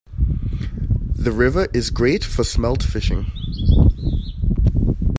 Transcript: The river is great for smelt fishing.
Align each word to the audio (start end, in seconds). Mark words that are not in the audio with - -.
The 1.13 1.31
river 1.31 1.67
is 1.75 1.91
great 1.91 2.23
for 2.23 2.43
smelt 2.43 2.81
fishing. 2.81 3.31